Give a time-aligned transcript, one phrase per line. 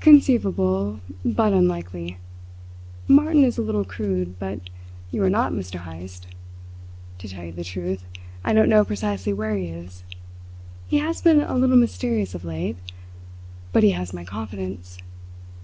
[0.00, 2.18] "Conceivable, but unlikely.
[3.06, 4.68] Martin is a little crude; but
[5.12, 5.84] you are not, Mr.
[5.84, 6.26] Heyst.
[7.18, 8.04] To tell you the truth,
[8.42, 10.02] I don't know precisely where he is.
[10.88, 12.78] He has been a little mysterious of late;
[13.72, 14.98] but he has my confidence.